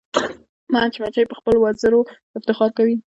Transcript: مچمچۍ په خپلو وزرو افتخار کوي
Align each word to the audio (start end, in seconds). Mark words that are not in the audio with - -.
مچمچۍ 0.73 1.25
په 1.27 1.35
خپلو 1.39 1.57
وزرو 1.65 1.99
افتخار 2.37 2.69
کوي 2.77 2.95